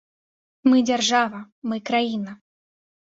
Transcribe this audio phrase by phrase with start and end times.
[0.71, 1.39] Мы дзяржава,
[1.73, 2.31] мы краіна.